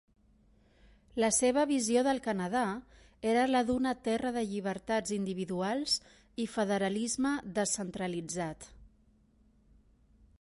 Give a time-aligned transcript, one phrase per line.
[1.23, 2.63] La seva visió del Canadà
[3.33, 5.99] era la d'una terra de llibertats individuals
[6.45, 8.69] i federalisme descentralitzat.